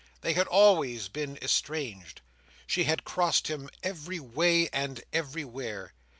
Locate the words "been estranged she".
1.09-2.85